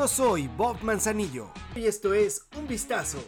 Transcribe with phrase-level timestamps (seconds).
[0.00, 3.22] Yo soy Bob Manzanillo y esto es Un Vistazo.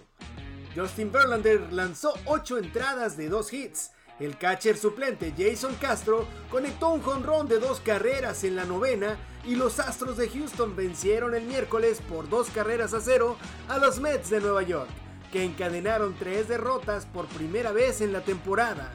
[0.75, 3.91] Justin Verlander lanzó 8 entradas de 2 hits.
[4.19, 9.55] El catcher suplente Jason Castro conectó un jonrón de dos carreras en la novena y
[9.55, 13.37] los Astros de Houston vencieron el miércoles por dos carreras a cero
[13.69, 14.89] a los Mets de Nueva York,
[15.31, 18.91] que encadenaron tres derrotas por primera vez en la temporada.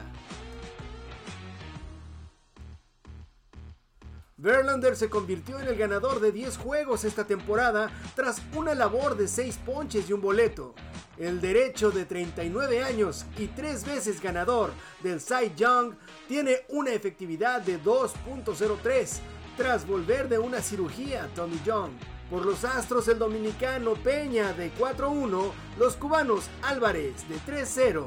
[4.40, 9.26] Verlander se convirtió en el ganador de 10 juegos esta temporada tras una labor de
[9.26, 10.76] 6 ponches y un boleto.
[11.16, 14.70] El derecho de 39 años y 3 veces ganador
[15.02, 15.94] del Cy Young
[16.28, 19.18] tiene una efectividad de 2.03
[19.56, 21.90] tras volver de una cirugía Tommy John.
[22.30, 25.50] Por los Astros el dominicano Peña de 4-1,
[25.80, 28.04] los cubanos Álvarez de 3-0,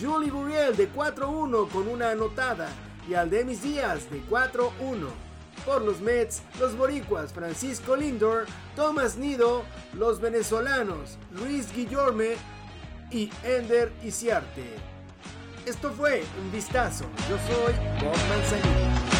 [0.00, 2.70] Julie Gurriel de 4-1 con una anotada
[3.06, 5.33] y Aldemis Díaz de 4-1
[5.64, 12.36] por los Mets, los boricuas Francisco Lindor, Thomas Nido, los venezolanos Luis Guillorme
[13.10, 14.64] y Ender Isiarte.
[15.66, 17.04] Esto fue un vistazo.
[17.28, 19.13] Yo soy Bob Manzanillo.